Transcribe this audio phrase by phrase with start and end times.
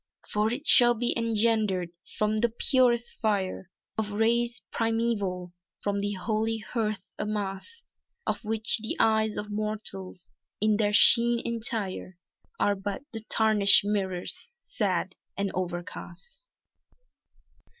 [0.27, 3.69] "For it shall be engendered from the purest fire
[3.99, 7.93] Of rays primeval, from the holy hearth amassed,
[8.25, 12.17] Of which the eyes of Mortals, in their sheen entire,
[12.59, 16.49] Are but the tarnished mirrors, sad and overcast!"